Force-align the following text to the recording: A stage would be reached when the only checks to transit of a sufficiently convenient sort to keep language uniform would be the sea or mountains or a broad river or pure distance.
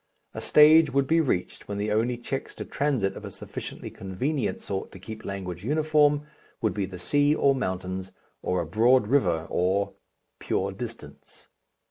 A 0.33 0.41
stage 0.41 0.91
would 0.91 1.05
be 1.05 1.21
reached 1.21 1.67
when 1.67 1.77
the 1.77 1.91
only 1.91 2.17
checks 2.17 2.55
to 2.55 2.65
transit 2.65 3.15
of 3.15 3.23
a 3.23 3.29
sufficiently 3.29 3.91
convenient 3.91 4.59
sort 4.59 4.91
to 4.93 4.99
keep 4.99 5.23
language 5.23 5.63
uniform 5.63 6.25
would 6.59 6.73
be 6.73 6.87
the 6.87 6.97
sea 6.97 7.35
or 7.35 7.53
mountains 7.53 8.11
or 8.41 8.61
a 8.61 8.65
broad 8.65 9.05
river 9.07 9.45
or 9.51 9.93
pure 10.39 10.71
distance. 10.71 11.49